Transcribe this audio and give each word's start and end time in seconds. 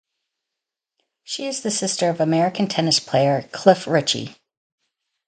She 1.23 1.45
is 1.45 1.61
the 1.61 1.69
sister 1.69 2.09
of 2.09 2.19
American 2.19 2.65
tennis 2.67 2.99
player 2.99 3.43
Cliff 3.51 3.85
Richey. 3.85 4.35